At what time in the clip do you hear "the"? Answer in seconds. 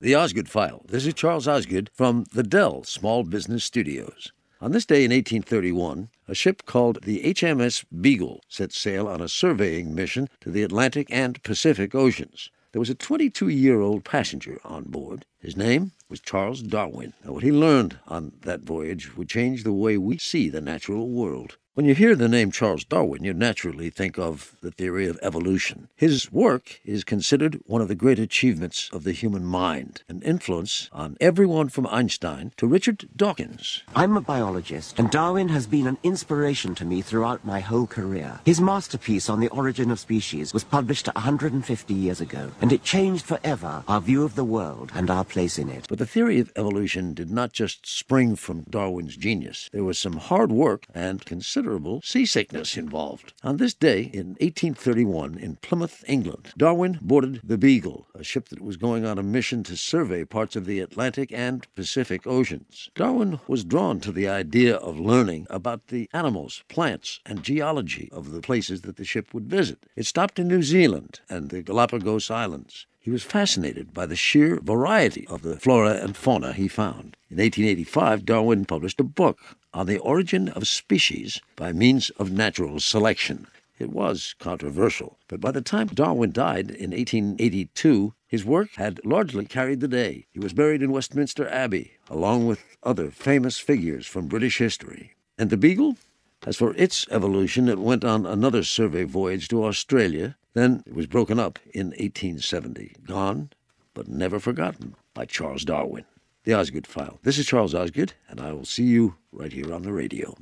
0.00-0.14, 2.32-2.44, 7.02-7.20, 10.52-10.62, 19.64-19.72, 20.48-20.60, 22.16-22.28, 24.62-24.72, 27.86-27.94, 29.04-29.12, 39.38-39.46, 44.34-44.42, 45.98-46.06, 57.44-57.58, 60.64-60.80, 64.12-64.28, 65.88-66.08, 68.30-68.40, 68.96-69.04, 71.50-71.62, 74.06-74.16, 75.42-75.58, 79.84-79.98, 85.50-85.60, 89.80-89.88, 95.50-95.58, 106.44-106.54, 109.82-109.92